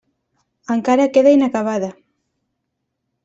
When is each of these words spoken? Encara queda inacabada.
Encara 0.75 1.05
queda 1.17 1.31
inacabada. 1.37 1.91